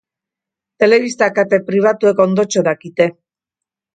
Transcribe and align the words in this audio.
Telebista 0.83 1.27
kate 1.35 1.59
pribatuek 1.67 2.23
ondotxo 2.25 2.63
dakite. 2.69 3.09